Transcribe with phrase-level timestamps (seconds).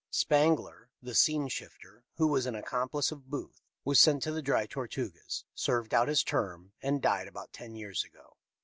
[0.09, 4.65] Spangler, the scene shifter, who was an accomplice of Booth, was sent to the Dry
[4.65, 8.35] Tortugas, served out his term and died about ten years ago.